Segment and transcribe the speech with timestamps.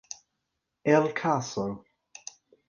[0.93, 1.67] El Caso.